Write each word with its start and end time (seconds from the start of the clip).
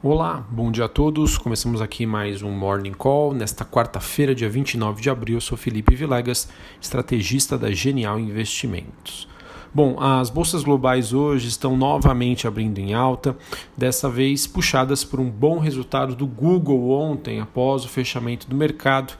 Olá, 0.00 0.46
bom 0.48 0.70
dia 0.70 0.84
a 0.84 0.88
todos. 0.88 1.36
Começamos 1.36 1.82
aqui 1.82 2.06
mais 2.06 2.40
um 2.40 2.52
Morning 2.52 2.92
Call. 2.92 3.34
Nesta 3.34 3.64
quarta-feira, 3.64 4.32
dia 4.32 4.48
29 4.48 5.02
de 5.02 5.10
abril, 5.10 5.38
eu 5.38 5.40
sou 5.40 5.58
Felipe 5.58 5.96
Vilegas, 5.96 6.48
estrategista 6.80 7.58
da 7.58 7.72
Genial 7.72 8.16
Investimentos. 8.20 9.26
Bom, 9.74 9.98
as 10.00 10.30
bolsas 10.30 10.62
globais 10.62 11.12
hoje 11.12 11.48
estão 11.48 11.76
novamente 11.76 12.46
abrindo 12.46 12.78
em 12.78 12.94
alta, 12.94 13.36
dessa 13.76 14.08
vez 14.08 14.46
puxadas 14.46 15.02
por 15.02 15.18
um 15.18 15.28
bom 15.28 15.58
resultado 15.58 16.14
do 16.14 16.28
Google 16.28 16.90
ontem, 16.90 17.40
após 17.40 17.84
o 17.84 17.88
fechamento 17.88 18.48
do 18.48 18.54
mercado, 18.54 19.14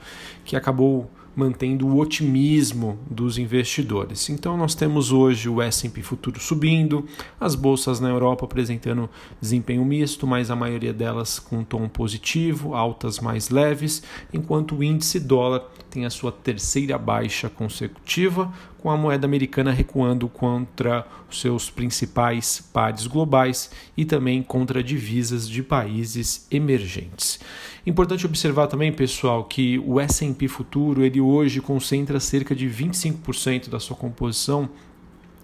que 0.45 0.55
acabou 0.55 1.11
mantendo 1.35 1.87
o 1.87 1.99
otimismo 1.99 2.97
dos 3.09 3.37
investidores. 3.37 4.29
Então 4.29 4.57
nós 4.57 4.75
temos 4.75 5.11
hoje 5.11 5.47
o 5.47 5.61
S&P 5.61 6.01
futuro 6.01 6.39
subindo, 6.39 7.05
as 7.39 7.55
bolsas 7.55 7.99
na 7.99 8.09
Europa 8.09 8.45
apresentando 8.45 9.09
desempenho 9.41 9.85
misto, 9.85 10.25
mas 10.27 10.51
a 10.51 10.55
maioria 10.55 10.93
delas 10.93 11.39
com 11.39 11.63
tom 11.63 11.87
positivo, 11.87 12.73
altas 12.75 13.19
mais 13.19 13.49
leves, 13.49 14.03
enquanto 14.33 14.75
o 14.75 14.83
índice 14.83 15.19
dólar 15.19 15.63
tem 15.89 16.05
a 16.05 16.09
sua 16.09 16.31
terceira 16.31 16.97
baixa 16.97 17.49
consecutiva, 17.49 18.51
com 18.77 18.89
a 18.89 18.95
moeda 18.95 19.25
americana 19.25 19.71
recuando 19.71 20.29
contra 20.29 21.05
os 21.29 21.41
seus 21.41 21.69
principais 21.69 22.61
pares 22.73 23.07
globais 23.07 23.71
e 23.97 24.05
também 24.05 24.41
contra 24.41 24.83
divisas 24.83 25.49
de 25.49 25.61
países 25.61 26.47
emergentes. 26.49 27.39
Importante 27.85 28.25
observar 28.25 28.67
também, 28.67 28.91
pessoal, 28.91 29.43
que 29.43 29.79
o 29.79 29.99
S&P 29.99 30.47
futuro 30.47 31.03
ele 31.03 31.19
hoje 31.19 31.59
concentra 31.59 32.19
cerca 32.19 32.55
de 32.55 32.69
25% 32.69 33.69
da 33.69 33.79
sua 33.79 33.97
composição 33.97 34.69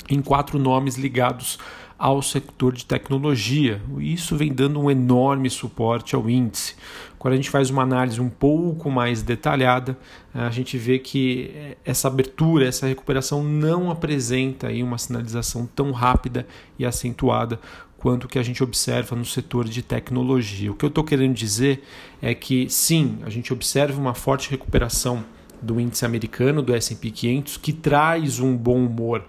em 0.09 0.21
quatro 0.21 0.59
nomes 0.59 0.95
ligados 0.95 1.57
ao 1.97 2.21
setor 2.21 2.73
de 2.73 2.85
tecnologia. 2.85 3.81
Isso 3.99 4.35
vem 4.35 4.53
dando 4.53 4.79
um 4.79 4.91
enorme 4.91 5.49
suporte 5.49 6.15
ao 6.15 6.29
índice. 6.29 6.75
Quando 7.17 7.33
a 7.33 7.37
gente 7.37 7.49
faz 7.49 7.69
uma 7.69 7.81
análise 7.81 8.21
um 8.21 8.29
pouco 8.29 8.91
mais 8.91 9.23
detalhada, 9.23 9.97
a 10.33 10.49
gente 10.51 10.77
vê 10.77 10.99
que 10.99 11.75
essa 11.83 12.07
abertura, 12.07 12.67
essa 12.67 12.85
recuperação 12.85 13.43
não 13.43 13.89
apresenta 13.89 14.67
aí 14.67 14.83
uma 14.83 14.97
sinalização 14.97 15.65
tão 15.65 15.91
rápida 15.91 16.45
e 16.77 16.85
acentuada 16.85 17.59
quanto 17.97 18.27
que 18.27 18.37
a 18.37 18.43
gente 18.43 18.61
observa 18.61 19.15
no 19.15 19.25
setor 19.25 19.65
de 19.65 19.81
tecnologia. 19.81 20.71
O 20.71 20.75
que 20.75 20.85
eu 20.85 20.89
estou 20.89 21.03
querendo 21.03 21.33
dizer 21.33 21.83
é 22.21 22.35
que 22.35 22.69
sim, 22.69 23.17
a 23.23 23.29
gente 23.29 23.51
observa 23.51 23.99
uma 23.99 24.13
forte 24.13 24.51
recuperação 24.51 25.23
do 25.59 25.79
índice 25.79 26.05
americano, 26.05 26.61
do 26.61 26.75
S&P 26.75 27.09
500, 27.09 27.57
que 27.57 27.73
traz 27.73 28.39
um 28.39 28.55
bom 28.55 28.85
humor 28.85 29.25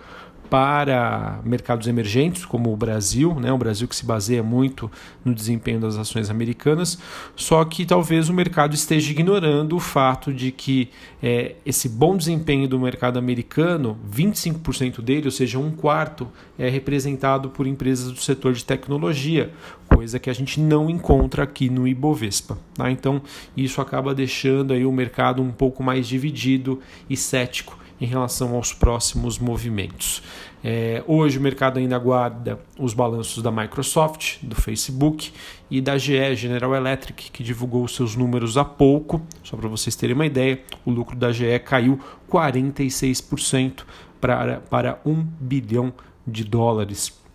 para 0.48 1.40
mercados 1.44 1.86
emergentes, 1.86 2.44
como 2.44 2.72
o 2.72 2.76
Brasil, 2.76 3.34
né? 3.40 3.52
o 3.52 3.58
Brasil 3.58 3.86
que 3.88 3.96
se 3.96 4.04
baseia 4.04 4.42
muito 4.42 4.90
no 5.24 5.34
desempenho 5.34 5.80
das 5.80 5.96
ações 5.96 6.30
americanas, 6.30 6.98
só 7.34 7.64
que 7.64 7.84
talvez 7.84 8.28
o 8.28 8.34
mercado 8.34 8.74
esteja 8.74 9.10
ignorando 9.10 9.76
o 9.76 9.80
fato 9.80 10.32
de 10.32 10.52
que 10.52 10.90
é, 11.22 11.56
esse 11.64 11.88
bom 11.88 12.16
desempenho 12.16 12.68
do 12.68 12.78
mercado 12.78 13.18
americano, 13.18 13.98
25% 14.10 15.00
dele, 15.00 15.26
ou 15.26 15.32
seja, 15.32 15.58
um 15.58 15.70
quarto, 15.70 16.28
é 16.58 16.68
representado 16.68 17.50
por 17.50 17.66
empresas 17.66 18.12
do 18.12 18.20
setor 18.20 18.52
de 18.52 18.64
tecnologia, 18.64 19.50
coisa 19.88 20.18
que 20.18 20.30
a 20.30 20.32
gente 20.32 20.60
não 20.60 20.88
encontra 20.88 21.42
aqui 21.42 21.68
no 21.68 21.86
Ibovespa. 21.86 22.58
Tá? 22.74 22.90
Então, 22.90 23.20
isso 23.56 23.80
acaba 23.80 24.14
deixando 24.14 24.72
aí 24.72 24.84
o 24.84 24.92
mercado 24.92 25.42
um 25.42 25.50
pouco 25.50 25.82
mais 25.82 26.06
dividido 26.06 26.80
e 27.08 27.16
cético 27.16 27.78
em 28.00 28.06
relação 28.06 28.54
aos 28.54 28.72
próximos 28.72 29.38
movimentos. 29.38 30.22
É, 30.62 31.02
hoje 31.06 31.38
o 31.38 31.40
mercado 31.40 31.78
ainda 31.78 31.96
aguarda 31.96 32.58
os 32.78 32.92
balanços 32.92 33.42
da 33.42 33.50
Microsoft, 33.50 34.38
do 34.42 34.56
Facebook 34.56 35.32
e 35.70 35.80
da 35.80 35.96
GE, 35.96 36.34
General 36.34 36.74
Electric, 36.74 37.30
que 37.30 37.42
divulgou 37.42 37.86
seus 37.86 38.16
números 38.16 38.56
há 38.56 38.64
pouco. 38.64 39.22
Só 39.42 39.56
para 39.56 39.68
vocês 39.68 39.94
terem 39.94 40.14
uma 40.14 40.26
ideia, 40.26 40.60
o 40.84 40.90
lucro 40.90 41.16
da 41.16 41.30
GE 41.32 41.58
caiu 41.60 42.00
46% 42.30 43.84
para, 44.20 44.60
para 44.60 45.00
1 45.04 45.14
bilhão 45.40 45.92
de 46.26 46.42
dólares. 46.42 47.25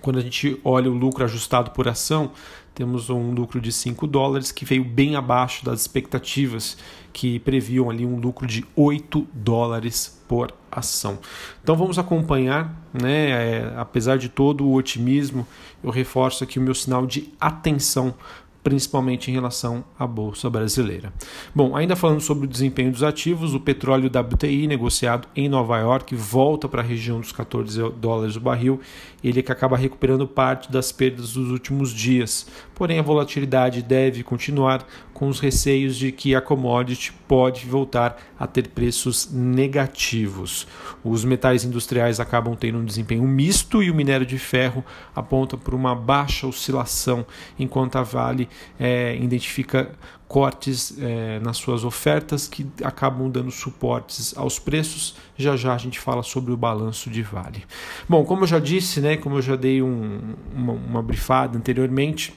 Quando 0.00 0.18
a 0.18 0.22
gente 0.22 0.60
olha 0.64 0.90
o 0.90 0.94
lucro 0.94 1.24
ajustado 1.24 1.70
por 1.70 1.88
ação, 1.88 2.32
temos 2.74 3.08
um 3.08 3.30
lucro 3.30 3.60
de 3.60 3.72
5 3.72 4.06
dólares 4.06 4.52
que 4.52 4.64
veio 4.64 4.84
bem 4.84 5.16
abaixo 5.16 5.64
das 5.64 5.80
expectativas 5.80 6.76
que 7.12 7.38
previam 7.38 7.88
ali 7.88 8.04
um 8.04 8.20
lucro 8.20 8.46
de 8.46 8.64
8 8.76 9.26
dólares 9.32 10.22
por 10.28 10.52
ação. 10.70 11.18
Então 11.62 11.74
vamos 11.74 11.98
acompanhar, 11.98 12.74
né? 12.92 13.30
É, 13.30 13.74
apesar 13.78 14.18
de 14.18 14.28
todo 14.28 14.66
o 14.66 14.74
otimismo, 14.74 15.46
eu 15.82 15.90
reforço 15.90 16.44
aqui 16.44 16.58
o 16.58 16.62
meu 16.62 16.74
sinal 16.74 17.06
de 17.06 17.32
atenção 17.40 18.14
principalmente 18.66 19.30
em 19.30 19.34
relação 19.34 19.84
à 19.96 20.08
bolsa 20.08 20.50
brasileira. 20.50 21.12
Bom, 21.54 21.76
ainda 21.76 21.94
falando 21.94 22.20
sobre 22.20 22.46
o 22.46 22.48
desempenho 22.48 22.90
dos 22.90 23.04
ativos, 23.04 23.54
o 23.54 23.60
petróleo 23.60 24.10
WTI 24.10 24.66
negociado 24.66 25.28
em 25.36 25.48
Nova 25.48 25.78
York 25.78 26.16
volta 26.16 26.68
para 26.68 26.82
a 26.82 26.84
região 26.84 27.20
dos 27.20 27.30
14 27.30 27.80
dólares 27.90 28.34
o 28.34 28.40
barril, 28.40 28.80
ele 29.22 29.40
que 29.40 29.52
acaba 29.52 29.76
recuperando 29.76 30.26
parte 30.26 30.70
das 30.72 30.90
perdas 30.90 31.34
dos 31.34 31.52
últimos 31.52 31.92
dias. 31.92 32.48
Porém, 32.74 32.98
a 32.98 33.02
volatilidade 33.02 33.82
deve 33.82 34.24
continuar 34.24 34.84
com 35.14 35.28
os 35.28 35.40
receios 35.40 35.96
de 35.96 36.12
que 36.12 36.34
a 36.34 36.42
commodity 36.42 37.10
pode 37.26 37.64
voltar 37.64 38.18
a 38.38 38.46
ter 38.46 38.68
preços 38.68 39.30
negativos. 39.32 40.66
Os 41.02 41.24
metais 41.24 41.64
industriais 41.64 42.20
acabam 42.20 42.54
tendo 42.54 42.78
um 42.78 42.84
desempenho 42.84 43.22
misto 43.22 43.82
e 43.82 43.90
o 43.90 43.94
minério 43.94 44.26
de 44.26 44.38
ferro 44.38 44.84
aponta 45.14 45.56
por 45.56 45.72
uma 45.72 45.94
baixa 45.94 46.46
oscilação, 46.46 47.24
enquanto 47.58 47.96
a 47.96 48.02
Vale 48.02 48.46
é, 48.78 49.16
identifica 49.16 49.90
cortes 50.28 50.96
é, 50.98 51.38
nas 51.40 51.56
suas 51.56 51.84
ofertas 51.84 52.48
que 52.48 52.66
acabam 52.82 53.30
dando 53.30 53.50
suportes 53.50 54.36
aos 54.36 54.58
preços. 54.58 55.14
Já 55.36 55.56
já 55.56 55.74
a 55.74 55.78
gente 55.78 56.00
fala 56.00 56.22
sobre 56.22 56.52
o 56.52 56.56
balanço 56.56 57.08
de 57.10 57.22
Vale. 57.22 57.64
Bom, 58.08 58.24
como 58.24 58.42
eu 58.42 58.46
já 58.46 58.58
disse, 58.58 59.00
né, 59.00 59.16
como 59.16 59.36
eu 59.36 59.42
já 59.42 59.56
dei 59.56 59.82
um, 59.82 60.34
uma, 60.54 60.72
uma 60.72 61.02
brifada 61.02 61.56
anteriormente, 61.56 62.34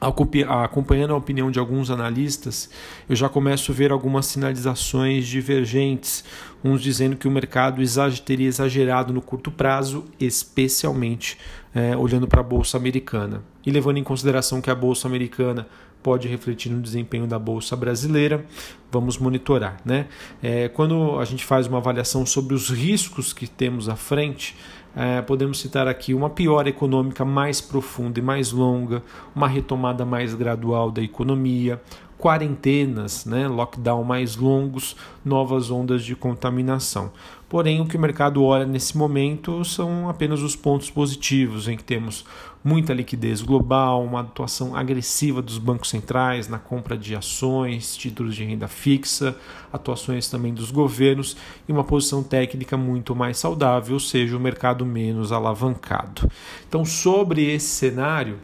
acompanhando 0.00 1.12
a 1.12 1.16
opinião 1.16 1.50
de 1.50 1.58
alguns 1.58 1.90
analistas, 1.90 2.70
eu 3.08 3.16
já 3.16 3.28
começo 3.28 3.72
a 3.72 3.74
ver 3.74 3.90
algumas 3.90 4.26
sinalizações 4.26 5.26
divergentes, 5.26 6.24
uns 6.62 6.80
dizendo 6.80 7.16
que 7.16 7.26
o 7.26 7.30
mercado 7.30 7.82
teria 8.24 8.46
exagerado 8.46 9.12
no 9.12 9.20
curto 9.20 9.50
prazo, 9.50 10.04
especialmente 10.20 11.36
é, 11.74 11.96
olhando 11.96 12.28
para 12.28 12.40
a 12.40 12.44
bolsa 12.44 12.76
americana. 12.76 13.42
E 13.64 13.70
levando 13.70 13.98
em 13.98 14.04
consideração 14.04 14.60
que 14.60 14.70
a 14.70 14.74
bolsa 14.74 15.08
americana 15.08 15.66
pode 16.02 16.28
refletir 16.28 16.70
no 16.70 16.80
desempenho 16.80 17.26
da 17.26 17.38
bolsa 17.38 17.76
brasileira, 17.76 18.44
vamos 18.90 19.18
monitorar. 19.18 19.78
Né? 19.84 20.06
É, 20.42 20.68
quando 20.68 21.18
a 21.18 21.24
gente 21.24 21.44
faz 21.44 21.66
uma 21.66 21.78
avaliação 21.78 22.24
sobre 22.24 22.54
os 22.54 22.70
riscos 22.70 23.32
que 23.32 23.46
temos 23.46 23.88
à 23.88 23.96
frente, 23.96 24.56
é, 24.96 25.22
podemos 25.22 25.60
citar 25.60 25.86
aqui 25.86 26.14
uma 26.14 26.30
piora 26.30 26.68
econômica 26.68 27.24
mais 27.24 27.60
profunda 27.60 28.18
e 28.18 28.22
mais 28.22 28.52
longa, 28.52 29.02
uma 29.34 29.46
retomada 29.46 30.04
mais 30.04 30.34
gradual 30.34 30.90
da 30.90 31.02
economia, 31.02 31.80
quarentenas, 32.18 33.24
né, 33.24 33.46
lockdown 33.46 34.02
mais 34.02 34.36
longos, 34.36 34.96
novas 35.24 35.70
ondas 35.70 36.02
de 36.02 36.16
contaminação. 36.16 37.12
Porém, 37.48 37.80
o 37.80 37.86
que 37.86 37.96
o 37.96 38.00
mercado 38.00 38.42
olha 38.42 38.66
nesse 38.66 38.98
momento 38.98 39.64
são 39.64 40.08
apenas 40.08 40.42
os 40.42 40.54
pontos 40.54 40.90
positivos, 40.90 41.68
em 41.68 41.76
que 41.76 41.84
temos 41.84 42.24
muita 42.62 42.92
liquidez 42.92 43.40
global, 43.40 44.04
uma 44.04 44.20
atuação 44.20 44.74
agressiva 44.74 45.40
dos 45.40 45.58
bancos 45.58 45.90
centrais 45.90 46.48
na 46.48 46.58
compra 46.58 46.96
de 46.96 47.14
ações, 47.14 47.96
títulos 47.96 48.34
de 48.34 48.44
renda 48.44 48.68
fixa, 48.68 49.36
atuações 49.72 50.28
também 50.28 50.52
dos 50.52 50.70
governos 50.70 51.36
e 51.68 51.72
uma 51.72 51.84
posição 51.84 52.22
técnica 52.22 52.76
muito 52.76 53.14
mais 53.14 53.38
saudável, 53.38 53.94
ou 53.94 54.00
seja, 54.00 54.36
o 54.36 54.40
mercado 54.40 54.84
menos 54.84 55.32
alavancado. 55.32 56.30
Então, 56.68 56.84
sobre 56.84 57.44
esse 57.50 57.68
cenário, 57.68 58.38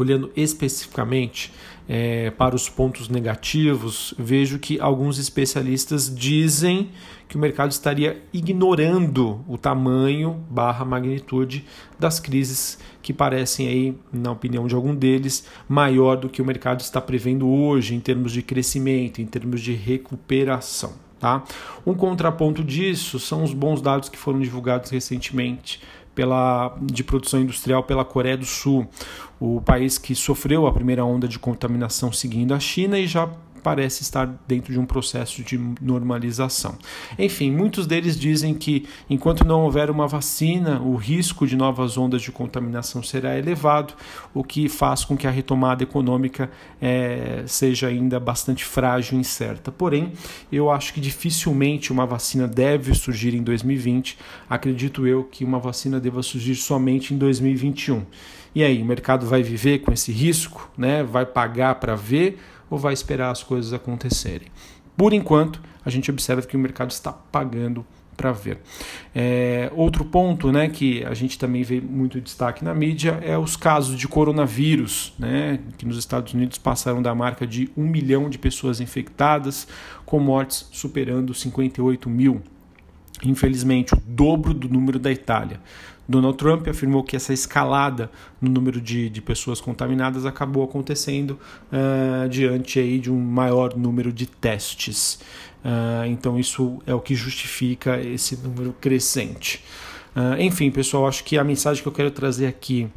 olhando 0.00 0.30
especificamente 0.36 1.52
é, 1.88 2.30
para 2.30 2.54
os 2.54 2.68
pontos 2.68 3.08
negativos, 3.08 4.12
vejo 4.18 4.58
que 4.58 4.78
alguns 4.78 5.18
especialistas 5.18 6.14
dizem 6.14 6.90
que 7.26 7.36
o 7.36 7.38
mercado 7.38 7.70
estaria 7.70 8.22
ignorando 8.32 9.44
o 9.48 9.56
tamanho 9.56 10.44
barra 10.50 10.84
magnitude 10.84 11.64
das 11.98 12.20
crises 12.20 12.78
que 13.02 13.12
parecem 13.12 13.68
aí, 13.68 13.98
na 14.12 14.32
opinião 14.32 14.66
de 14.66 14.74
algum 14.74 14.94
deles, 14.94 15.46
maior 15.68 16.16
do 16.16 16.28
que 16.28 16.42
o 16.42 16.44
mercado 16.44 16.80
está 16.80 17.00
prevendo 17.00 17.48
hoje 17.48 17.94
em 17.94 18.00
termos 18.00 18.32
de 18.32 18.42
crescimento, 18.42 19.20
em 19.20 19.26
termos 19.26 19.60
de 19.60 19.72
recuperação. 19.72 20.92
Tá? 21.18 21.42
Um 21.84 21.94
contraponto 21.94 22.62
disso 22.62 23.18
são 23.18 23.42
os 23.42 23.52
bons 23.52 23.80
dados 23.82 24.08
que 24.08 24.16
foram 24.16 24.38
divulgados 24.38 24.90
recentemente 24.90 25.80
pela, 26.18 26.76
de 26.82 27.04
produção 27.04 27.40
industrial 27.40 27.84
pela 27.84 28.04
Coreia 28.04 28.36
do 28.36 28.44
Sul, 28.44 28.88
o 29.38 29.60
país 29.60 29.98
que 29.98 30.16
sofreu 30.16 30.66
a 30.66 30.72
primeira 30.72 31.04
onda 31.04 31.28
de 31.28 31.38
contaminação 31.38 32.10
seguindo 32.10 32.52
a 32.52 32.58
China 32.58 32.98
e 32.98 33.06
já 33.06 33.30
parece 33.58 34.02
estar 34.02 34.26
dentro 34.46 34.72
de 34.72 34.78
um 34.78 34.86
processo 34.86 35.42
de 35.42 35.58
normalização. 35.80 36.76
Enfim, 37.18 37.50
muitos 37.50 37.86
deles 37.86 38.18
dizem 38.18 38.54
que 38.54 38.86
enquanto 39.08 39.44
não 39.44 39.62
houver 39.62 39.90
uma 39.90 40.06
vacina, 40.06 40.80
o 40.80 40.96
risco 40.96 41.46
de 41.46 41.56
novas 41.56 41.96
ondas 41.96 42.22
de 42.22 42.32
contaminação 42.32 43.02
será 43.02 43.38
elevado, 43.38 43.94
o 44.32 44.42
que 44.42 44.68
faz 44.68 45.04
com 45.04 45.16
que 45.16 45.26
a 45.26 45.30
retomada 45.30 45.82
econômica 45.82 46.50
é, 46.80 47.42
seja 47.46 47.88
ainda 47.88 48.18
bastante 48.18 48.64
frágil 48.64 49.16
e 49.16 49.20
incerta. 49.20 49.70
Porém, 49.70 50.12
eu 50.50 50.70
acho 50.70 50.94
que 50.94 51.00
dificilmente 51.00 51.92
uma 51.92 52.06
vacina 52.06 52.46
deve 52.46 52.94
surgir 52.94 53.34
em 53.34 53.42
2020. 53.42 54.18
Acredito 54.48 55.06
eu 55.06 55.24
que 55.24 55.44
uma 55.44 55.58
vacina 55.58 56.00
deva 56.00 56.22
surgir 56.22 56.54
somente 56.54 57.14
em 57.14 57.18
2021. 57.18 58.04
E 58.54 58.64
aí, 58.64 58.82
o 58.82 58.84
mercado 58.84 59.26
vai 59.26 59.42
viver 59.42 59.80
com 59.80 59.92
esse 59.92 60.10
risco, 60.10 60.70
né? 60.76 61.02
Vai 61.02 61.26
pagar 61.26 61.76
para 61.76 61.94
ver 61.94 62.38
ou 62.70 62.78
vai 62.78 62.92
esperar 62.92 63.30
as 63.30 63.42
coisas 63.42 63.72
acontecerem? 63.72 64.48
Por 64.96 65.12
enquanto, 65.12 65.60
a 65.84 65.90
gente 65.90 66.10
observa 66.10 66.42
que 66.42 66.56
o 66.56 66.58
mercado 66.58 66.90
está 66.90 67.12
pagando 67.12 67.86
para 68.18 68.32
ver. 68.32 68.58
É, 69.14 69.70
outro 69.74 70.04
ponto 70.04 70.50
né, 70.50 70.68
que 70.68 71.04
a 71.04 71.14
gente 71.14 71.38
também 71.38 71.62
vê 71.62 71.80
muito 71.80 72.20
destaque 72.20 72.64
na 72.64 72.74
mídia 72.74 73.20
é 73.22 73.38
os 73.38 73.56
casos 73.56 73.96
de 73.96 74.08
coronavírus, 74.08 75.14
né, 75.16 75.60
que 75.78 75.86
nos 75.86 75.96
Estados 75.96 76.34
Unidos 76.34 76.58
passaram 76.58 77.00
da 77.00 77.14
marca 77.14 77.46
de 77.46 77.70
um 77.76 77.84
milhão 77.84 78.28
de 78.28 78.36
pessoas 78.36 78.80
infectadas, 78.80 79.68
com 80.04 80.18
mortes 80.18 80.68
superando 80.72 81.32
58 81.32 82.10
mil. 82.10 82.42
Infelizmente, 83.24 83.94
o 83.94 84.00
dobro 84.04 84.52
do 84.52 84.68
número 84.68 84.98
da 84.98 85.12
Itália. 85.12 85.60
Donald 86.08 86.38
Trump 86.38 86.66
afirmou 86.66 87.02
que 87.04 87.14
essa 87.14 87.34
escalada 87.34 88.10
no 88.40 88.48
número 88.50 88.80
de, 88.80 89.10
de 89.10 89.20
pessoas 89.20 89.60
contaminadas 89.60 90.24
acabou 90.24 90.64
acontecendo 90.64 91.38
uh, 91.70 92.28
diante 92.30 92.78
aí 92.78 92.98
de 92.98 93.12
um 93.12 93.20
maior 93.20 93.76
número 93.76 94.10
de 94.10 94.26
testes. 94.26 95.20
Uh, 95.62 96.06
então, 96.06 96.38
isso 96.38 96.78
é 96.86 96.94
o 96.94 97.00
que 97.00 97.14
justifica 97.14 98.00
esse 98.00 98.36
número 98.36 98.74
crescente. 98.80 99.62
Uh, 100.16 100.40
enfim, 100.40 100.70
pessoal, 100.70 101.06
acho 101.06 101.24
que 101.24 101.38
a 101.38 101.44
mensagem 101.44 101.82
que 101.82 101.88
eu 101.88 101.92
quero 101.92 102.10
trazer 102.10 102.46
aqui 102.46 102.88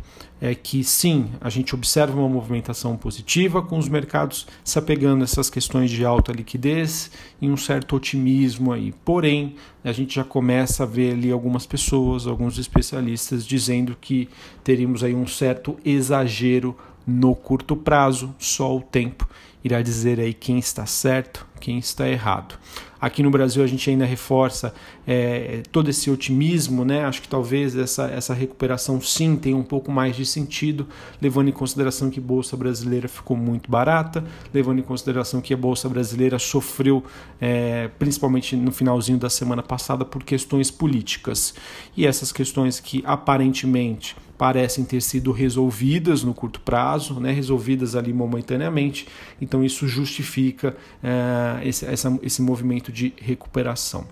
é 0.41 0.55
que 0.55 0.83
sim, 0.83 1.29
a 1.39 1.51
gente 1.51 1.75
observa 1.75 2.17
uma 2.17 2.27
movimentação 2.27 2.97
positiva 2.97 3.61
com 3.61 3.77
os 3.77 3.87
mercados 3.87 4.47
se 4.63 4.79
apegando 4.79 5.21
a 5.21 5.25
essas 5.25 5.51
questões 5.51 5.91
de 5.91 6.03
alta 6.03 6.31
liquidez 6.31 7.11
e 7.39 7.47
um 7.47 7.55
certo 7.55 7.95
otimismo 7.95 8.71
aí. 8.71 8.91
Porém, 9.05 9.55
a 9.83 9.91
gente 9.91 10.15
já 10.15 10.23
começa 10.23 10.81
a 10.81 10.85
ver 10.87 11.13
ali 11.13 11.31
algumas 11.31 11.67
pessoas, 11.67 12.25
alguns 12.25 12.57
especialistas 12.57 13.45
dizendo 13.45 13.95
que 14.01 14.27
teríamos 14.63 15.03
aí 15.03 15.13
um 15.13 15.27
certo 15.27 15.77
exagero 15.85 16.75
no 17.05 17.35
curto 17.35 17.75
prazo, 17.75 18.33
só 18.39 18.75
o 18.75 18.81
tempo 18.81 19.27
irá 19.63 19.81
dizer 19.81 20.19
aí 20.19 20.33
quem 20.33 20.59
está 20.59 20.85
certo, 20.85 21.45
quem 21.59 21.77
está 21.77 22.07
errado. 22.09 22.57
Aqui 23.01 23.23
no 23.23 23.31
Brasil 23.31 23.63
a 23.63 23.67
gente 23.67 23.89
ainda 23.89 24.05
reforça 24.05 24.75
é, 25.07 25.63
todo 25.71 25.89
esse 25.89 26.11
otimismo, 26.11 26.85
né? 26.85 27.03
Acho 27.03 27.19
que 27.19 27.27
talvez 27.27 27.75
essa, 27.75 28.05
essa 28.05 28.31
recuperação 28.31 29.01
sim 29.01 29.35
tenha 29.35 29.57
um 29.57 29.63
pouco 29.63 29.91
mais 29.91 30.15
de 30.15 30.23
sentido, 30.23 30.87
levando 31.19 31.47
em 31.47 31.51
consideração 31.51 32.11
que 32.11 32.19
a 32.19 32.21
Bolsa 32.21 32.55
Brasileira 32.55 33.07
ficou 33.07 33.35
muito 33.35 33.71
barata, 33.71 34.23
levando 34.53 34.77
em 34.77 34.83
consideração 34.83 35.41
que 35.41 35.51
a 35.51 35.57
Bolsa 35.57 35.89
Brasileira 35.89 36.37
sofreu, 36.37 37.03
é, 37.39 37.89
principalmente 37.97 38.55
no 38.55 38.71
finalzinho 38.71 39.17
da 39.17 39.31
semana 39.31 39.63
passada, 39.63 40.05
por 40.05 40.23
questões 40.23 40.69
políticas. 40.69 41.55
E 41.97 42.05
essas 42.05 42.31
questões 42.31 42.79
que 42.79 43.03
aparentemente 43.03 44.15
parecem 44.41 44.83
ter 44.83 45.03
sido 45.03 45.31
resolvidas 45.31 46.23
no 46.23 46.33
curto 46.33 46.61
prazo, 46.61 47.19
né, 47.19 47.31
resolvidas 47.31 47.95
ali 47.95 48.11
momentaneamente, 48.11 49.07
então 49.39 49.63
isso 49.63 49.87
justifica 49.87 50.75
uh, 51.03 51.63
esse, 51.63 51.85
essa, 51.85 52.19
esse 52.23 52.41
movimento 52.41 52.91
de 52.91 53.13
recuperação. 53.21 54.03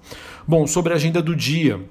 Bom, 0.48 0.68
sobre 0.68 0.94
a 0.94 0.98
agenda 0.98 1.20
do 1.20 1.36
dia. 1.36 1.84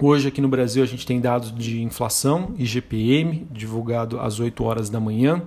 Hoje 0.00 0.28
aqui 0.28 0.40
no 0.40 0.48
Brasil 0.48 0.82
a 0.82 0.86
gente 0.86 1.04
tem 1.04 1.20
dados 1.20 1.54
de 1.54 1.82
inflação, 1.82 2.54
IGPM, 2.56 3.46
divulgado 3.50 4.18
às 4.18 4.40
8 4.40 4.64
horas 4.64 4.88
da 4.88 4.98
manhã, 4.98 5.42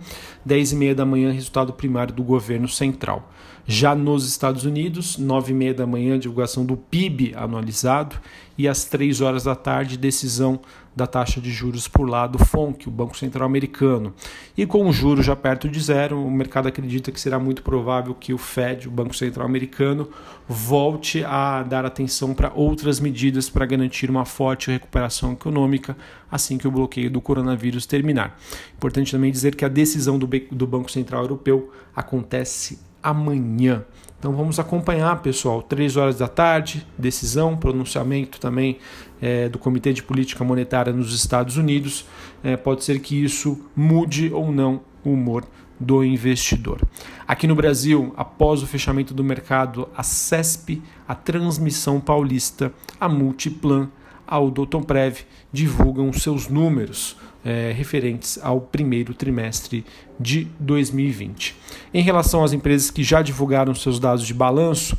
10 0.45 0.73
e 0.73 0.75
meia 0.75 0.93
da 0.93 1.05
manhã, 1.05 1.31
resultado 1.31 1.73
primário 1.73 2.13
do 2.13 2.21
governo 2.21 2.67
central. 2.67 3.31
Já 3.65 3.95
nos 3.95 4.27
Estados 4.27 4.65
Unidos, 4.65 5.17
9 5.17 5.51
e 5.51 5.55
meia 5.55 5.73
da 5.73 5.87
manhã, 5.87 6.19
divulgação 6.19 6.65
do 6.65 6.75
PIB 6.75 7.33
anualizado 7.35 8.19
e 8.57 8.67
às 8.67 8.85
3 8.85 9.21
horas 9.21 9.45
da 9.45 9.55
tarde, 9.55 9.97
decisão 9.97 10.59
da 10.95 11.07
taxa 11.07 11.39
de 11.39 11.51
juros 11.51 11.87
por 11.87 12.09
lá 12.09 12.27
do 12.27 12.37
FONC, 12.37 12.87
o 12.87 12.91
Banco 12.91 13.17
Central 13.17 13.45
Americano. 13.45 14.13
E 14.57 14.65
com 14.65 14.87
o 14.87 14.91
juro 14.91 15.23
já 15.23 15.35
perto 15.35 15.69
de 15.69 15.79
zero, 15.79 16.21
o 16.21 16.29
mercado 16.29 16.67
acredita 16.67 17.11
que 17.11 17.19
será 17.19 17.39
muito 17.39 17.63
provável 17.63 18.13
que 18.13 18.33
o 18.33 18.37
Fed, 18.37 18.87
o 18.87 18.91
Banco 18.91 19.15
Central 19.15 19.45
Americano, 19.45 20.09
volte 20.47 21.23
a 21.23 21.63
dar 21.63 21.85
atenção 21.85 22.33
para 22.33 22.51
outras 22.53 22.99
medidas 22.99 23.49
para 23.49 23.65
garantir 23.65 24.09
uma 24.09 24.25
forte 24.25 24.69
recuperação 24.69 25.31
econômica 25.31 25.95
assim 26.31 26.57
que 26.57 26.67
o 26.67 26.71
bloqueio 26.71 27.11
do 27.11 27.21
coronavírus 27.21 27.85
terminar. 27.85 28.39
Importante 28.75 29.11
também 29.11 29.31
dizer 29.31 29.55
que 29.55 29.65
a 29.65 29.69
decisão 29.69 30.17
do, 30.17 30.27
do 30.51 30.65
Banco 30.65 30.89
Central 30.89 31.23
Europeu 31.23 31.71
acontece 31.95 32.79
amanhã. 33.03 33.83
Então 34.21 34.33
vamos 34.33 34.59
acompanhar, 34.59 35.19
pessoal. 35.23 35.63
Três 35.63 35.97
horas 35.97 36.19
da 36.19 36.27
tarde, 36.27 36.85
decisão, 36.95 37.57
pronunciamento 37.57 38.39
também 38.39 38.77
é, 39.19 39.49
do 39.49 39.57
Comitê 39.57 39.91
de 39.93 40.03
Política 40.03 40.43
Monetária 40.43 40.93
nos 40.93 41.11
Estados 41.11 41.57
Unidos. 41.57 42.05
É, 42.43 42.55
pode 42.55 42.83
ser 42.83 42.99
que 42.99 43.15
isso 43.15 43.59
mude 43.75 44.31
ou 44.31 44.51
não 44.51 44.81
o 45.03 45.09
humor 45.09 45.43
do 45.79 46.03
investidor. 46.03 46.79
Aqui 47.27 47.47
no 47.47 47.55
Brasil, 47.55 48.13
após 48.15 48.61
o 48.61 48.67
fechamento 48.67 49.11
do 49.11 49.23
mercado, 49.23 49.89
a 49.97 50.03
CESP, 50.03 50.83
a 51.07 51.15
Transmissão 51.15 51.99
Paulista, 51.99 52.71
a 52.99 53.09
Multiplan, 53.09 53.89
a 54.27 54.39
Odontoprev 54.39 55.21
divulgam 55.51 56.13
seus 56.13 56.47
números 56.47 57.17
é, 57.43 57.71
referentes 57.75 58.39
ao 58.41 58.61
primeiro 58.61 59.13
trimestre 59.13 59.85
de 60.19 60.47
2020. 60.59 61.55
Em 61.93 62.01
relação 62.01 62.43
às 62.43 62.53
empresas 62.53 62.91
que 62.91 63.03
já 63.03 63.21
divulgaram 63.21 63.73
seus 63.73 63.99
dados 63.99 64.25
de 64.25 64.33
balanço, 64.33 64.97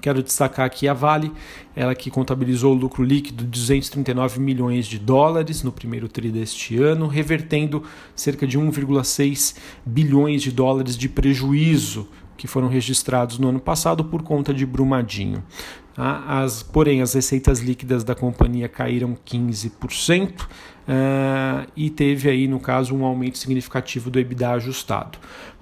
Quero 0.00 0.22
destacar 0.22 0.64
aqui 0.64 0.86
a 0.86 0.94
Vale, 0.94 1.32
ela 1.74 1.94
que 1.94 2.10
contabilizou 2.10 2.72
lucro 2.72 3.02
líquido 3.02 3.42
de 3.42 3.50
239 3.50 4.38
milhões 4.38 4.86
de 4.86 4.98
dólares 4.98 5.62
no 5.62 5.72
primeiro 5.72 6.08
tri 6.08 6.30
deste 6.30 6.80
ano, 6.80 7.08
revertendo 7.08 7.82
cerca 8.14 8.46
de 8.46 8.58
1,6 8.58 9.56
bilhões 9.84 10.42
de 10.42 10.52
dólares 10.52 10.96
de 10.96 11.08
prejuízo 11.08 12.08
que 12.38 12.46
foram 12.46 12.68
registrados 12.68 13.38
no 13.38 13.48
ano 13.48 13.60
passado 13.60 14.04
por 14.04 14.22
conta 14.22 14.54
de 14.54 14.64
Brumadinho. 14.64 15.44
Tá? 15.92 16.24
As, 16.26 16.62
porém, 16.62 17.02
as 17.02 17.12
receitas 17.12 17.58
líquidas 17.58 18.04
da 18.04 18.14
companhia 18.14 18.68
caíram 18.68 19.18
15% 19.26 20.40
uh, 20.40 20.46
eh, 20.86 21.66
e 21.76 21.90
teve 21.90 22.30
aí, 22.30 22.46
no 22.46 22.60
caso, 22.60 22.94
um 22.94 23.04
aumento 23.04 23.36
significativo 23.36 24.08
do 24.08 24.18
EBITDA 24.18 24.52
ajustado. 24.52 25.18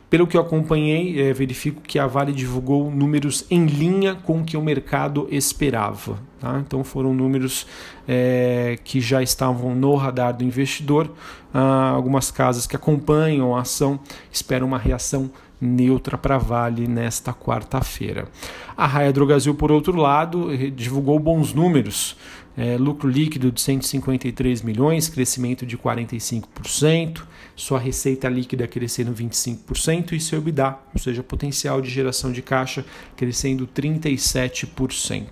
Pelo 0.08 0.24
que 0.24 0.36
eu 0.36 0.40
acompanhei, 0.40 1.20
é, 1.20 1.32
verifico 1.32 1.82
que 1.82 1.98
a 1.98 2.06
Vale 2.06 2.32
divulgou 2.32 2.92
números 2.92 3.44
em 3.50 3.66
linha 3.66 4.14
com 4.14 4.40
o 4.40 4.44
que 4.44 4.56
o 4.56 4.62
mercado 4.62 5.26
esperava. 5.32 6.16
Tá? 6.38 6.62
Então 6.64 6.84
foram 6.84 7.12
números 7.12 7.66
é, 8.06 8.78
que 8.84 9.00
já 9.00 9.20
estavam 9.20 9.74
no 9.74 9.96
radar 9.96 10.36
do 10.36 10.44
investidor. 10.44 11.12
Ah, 11.52 11.90
algumas 11.90 12.30
casas 12.30 12.68
que 12.68 12.76
acompanham 12.76 13.56
a 13.56 13.62
ação 13.62 13.98
esperam 14.30 14.68
uma 14.68 14.78
reação 14.78 15.28
neutra 15.60 16.18
para 16.18 16.38
Vale 16.38 16.86
nesta 16.86 17.32
quarta-feira. 17.32 18.28
A 18.76 18.86
Raia 18.86 19.12
Drogasil, 19.12 19.54
por 19.54 19.72
outro 19.72 19.96
lado, 19.96 20.50
divulgou 20.70 21.18
bons 21.18 21.52
números. 21.52 22.16
É, 22.58 22.78
lucro 22.78 23.06
líquido 23.06 23.52
de 23.52 23.60
153 23.60 24.62
milhões, 24.62 25.10
crescimento 25.10 25.66
de 25.66 25.76
45%, 25.76 27.22
sua 27.54 27.78
receita 27.78 28.30
líquida 28.30 28.66
crescendo 28.66 29.12
25% 29.12 30.12
e 30.12 30.20
seu 30.20 30.38
EBITDA, 30.38 30.78
ou 30.94 30.98
seja, 30.98 31.22
potencial 31.22 31.82
de 31.82 31.90
geração 31.90 32.32
de 32.32 32.40
caixa, 32.40 32.82
crescendo 33.14 33.66
37%. 33.66 35.26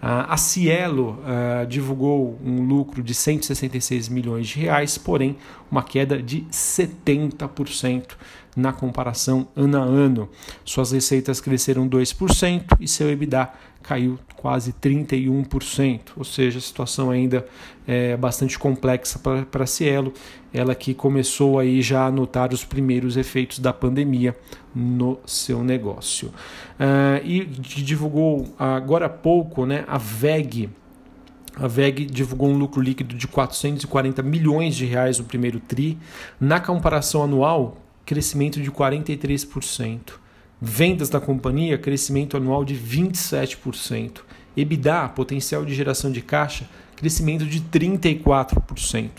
A 0.00 0.36
Cielo 0.36 1.18
uh, 1.22 1.66
divulgou 1.66 2.38
um 2.44 2.62
lucro 2.62 3.02
de 3.02 3.12
166 3.12 4.08
milhões 4.08 4.46
de 4.46 4.60
reais, 4.60 4.96
porém 4.96 5.36
uma 5.68 5.82
queda 5.82 6.22
de 6.22 6.42
70% 6.52 8.12
na 8.58 8.72
comparação 8.72 9.48
ano 9.56 9.78
a 9.78 9.82
ano. 9.82 10.28
Suas 10.64 10.92
receitas 10.92 11.40
cresceram 11.40 11.88
2% 11.88 12.76
e 12.80 12.88
seu 12.88 13.10
EBITDA 13.10 13.50
caiu 13.82 14.18
quase 14.36 14.72
31%, 14.72 16.00
ou 16.16 16.24
seja, 16.24 16.58
a 16.58 16.60
situação 16.60 17.10
ainda 17.10 17.46
é 17.86 18.16
bastante 18.16 18.58
complexa 18.58 19.18
para 19.18 19.64
a 19.64 19.66
Cielo, 19.66 20.12
ela 20.52 20.74
que 20.74 20.92
começou 20.92 21.58
aí 21.58 21.80
já 21.80 22.06
a 22.06 22.10
notar 22.10 22.52
os 22.52 22.64
primeiros 22.64 23.16
efeitos 23.16 23.58
da 23.58 23.72
pandemia 23.72 24.36
no 24.74 25.18
seu 25.24 25.64
negócio. 25.64 26.28
Uh, 26.28 27.24
e 27.24 27.44
divulgou 27.46 28.54
agora 28.58 29.06
há 29.06 29.08
pouco 29.08 29.64
né, 29.64 29.84
a 29.88 29.96
VEG, 29.96 30.68
a 31.56 31.66
VEG 31.66 32.06
divulgou 32.06 32.48
um 32.48 32.56
lucro 32.56 32.80
líquido 32.80 33.16
de 33.16 33.26
440 33.26 34.22
milhões 34.22 34.76
de 34.76 34.84
reais 34.84 35.18
no 35.18 35.24
primeiro 35.24 35.58
TRI. 35.58 35.98
Na 36.38 36.60
comparação 36.60 37.24
anual, 37.24 37.76
crescimento 38.08 38.58
de 38.58 38.72
43%. 38.72 40.14
Vendas 40.58 41.10
da 41.10 41.20
companhia, 41.20 41.76
crescimento 41.76 42.38
anual 42.38 42.64
de 42.64 42.74
27%. 42.74 44.20
EBITDA, 44.56 45.10
potencial 45.10 45.62
de 45.62 45.74
geração 45.74 46.10
de 46.10 46.22
caixa, 46.22 46.66
crescimento 46.96 47.44
de 47.44 47.60
34%. 47.60 49.10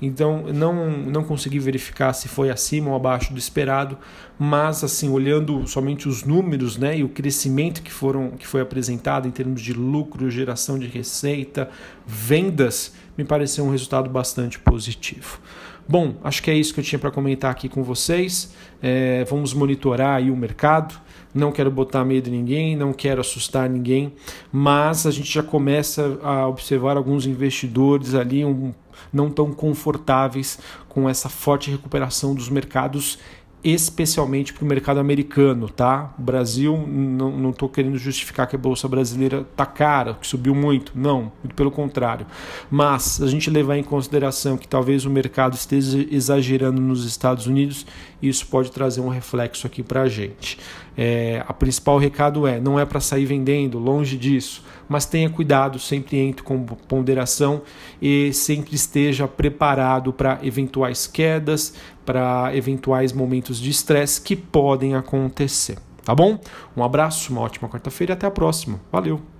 Então, 0.00 0.44
não, 0.54 0.90
não 0.90 1.24
consegui 1.24 1.58
verificar 1.58 2.12
se 2.12 2.28
foi 2.28 2.48
acima 2.48 2.90
ou 2.90 2.96
abaixo 2.96 3.32
do 3.32 3.38
esperado, 3.38 3.98
mas 4.38 4.84
assim, 4.84 5.08
olhando 5.08 5.66
somente 5.66 6.08
os 6.08 6.22
números, 6.22 6.76
né, 6.78 6.98
e 6.98 7.02
o 7.02 7.08
crescimento 7.08 7.82
que 7.82 7.92
foram 7.92 8.30
que 8.30 8.46
foi 8.46 8.60
apresentado 8.60 9.26
em 9.26 9.30
termos 9.32 9.60
de 9.60 9.72
lucro, 9.72 10.30
geração 10.30 10.78
de 10.78 10.86
receita, 10.86 11.68
vendas, 12.06 12.92
me 13.16 13.24
pareceu 13.24 13.64
um 13.64 13.70
resultado 13.70 14.10
bastante 14.10 14.58
positivo. 14.58 15.40
Bom, 15.88 16.16
acho 16.24 16.42
que 16.42 16.50
é 16.50 16.54
isso 16.54 16.74
que 16.74 16.80
eu 16.80 16.84
tinha 16.84 16.98
para 16.98 17.10
comentar 17.10 17.50
aqui 17.50 17.68
com 17.68 17.82
vocês. 17.82 18.52
É, 18.82 19.24
vamos 19.24 19.54
monitorar 19.54 20.16
aí 20.16 20.30
o 20.30 20.36
mercado. 20.36 21.00
Não 21.32 21.52
quero 21.52 21.70
botar 21.70 22.04
medo 22.04 22.28
em 22.28 22.32
ninguém, 22.32 22.74
não 22.74 22.92
quero 22.92 23.20
assustar 23.20 23.68
ninguém, 23.68 24.14
mas 24.50 25.06
a 25.06 25.10
gente 25.10 25.30
já 25.30 25.42
começa 25.42 26.18
a 26.22 26.48
observar 26.48 26.96
alguns 26.96 27.26
investidores 27.26 28.14
ali 28.14 28.42
um, 28.42 28.72
não 29.12 29.30
tão 29.30 29.52
confortáveis 29.52 30.58
com 30.88 31.08
essa 31.08 31.28
forte 31.28 31.70
recuperação 31.70 32.34
dos 32.34 32.48
mercados 32.48 33.18
especialmente 33.70 34.52
para 34.52 34.64
o 34.64 34.66
mercado 34.66 35.00
americano, 35.00 35.68
tá? 35.68 36.14
Brasil, 36.16 36.76
não 36.86 37.50
estou 37.50 37.68
querendo 37.68 37.98
justificar 37.98 38.46
que 38.46 38.54
a 38.54 38.58
Bolsa 38.58 38.86
Brasileira 38.86 39.40
está 39.40 39.66
cara, 39.66 40.14
que 40.14 40.26
subiu 40.26 40.54
muito, 40.54 40.92
não, 40.94 41.32
muito 41.42 41.54
pelo 41.56 41.70
contrário. 41.72 42.26
Mas 42.70 43.20
a 43.20 43.26
gente 43.26 43.50
levar 43.50 43.76
em 43.76 43.82
consideração 43.82 44.56
que 44.56 44.68
talvez 44.68 45.04
o 45.04 45.10
mercado 45.10 45.54
esteja 45.54 46.06
exagerando 46.10 46.80
nos 46.80 47.04
Estados 47.04 47.48
Unidos, 47.48 47.84
isso 48.22 48.46
pode 48.46 48.70
trazer 48.70 49.00
um 49.00 49.08
reflexo 49.08 49.66
aqui 49.66 49.82
para 49.82 50.02
a 50.02 50.08
gente. 50.08 50.58
É, 50.96 51.44
a 51.46 51.52
principal 51.52 51.98
recado 51.98 52.46
é, 52.46 52.58
não 52.58 52.80
é 52.80 52.84
para 52.84 53.00
sair 53.00 53.26
vendendo, 53.26 53.78
longe 53.78 54.16
disso, 54.16 54.64
mas 54.88 55.04
tenha 55.04 55.28
cuidado, 55.28 55.78
sempre 55.78 56.16
entre 56.18 56.42
com 56.42 56.64
ponderação 56.64 57.62
e 58.00 58.32
sempre 58.32 58.74
esteja 58.74 59.28
preparado 59.28 60.12
para 60.12 60.38
eventuais 60.42 61.06
quedas, 61.06 61.74
para 62.04 62.50
eventuais 62.54 63.12
momentos 63.12 63.60
de 63.60 63.70
estresse 63.70 64.20
que 64.20 64.34
podem 64.34 64.94
acontecer. 64.94 65.78
Tá 66.04 66.14
bom? 66.14 66.38
Um 66.76 66.84
abraço, 66.84 67.32
uma 67.32 67.42
ótima 67.42 67.68
quarta-feira 67.68 68.12
e 68.12 68.14
até 68.14 68.26
a 68.26 68.30
próxima. 68.30 68.80
Valeu! 68.92 69.35